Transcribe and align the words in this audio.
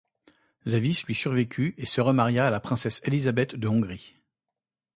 Záviš 0.65 1.05
lui 1.05 1.13
survécut 1.13 1.75
et 1.77 1.85
se 1.85 2.01
remaria 2.01 2.47
à 2.47 2.49
la 2.49 2.59
princesse 2.59 3.01
Élisabeth 3.03 3.53
de 3.55 3.67
Hongrie. 3.67 4.15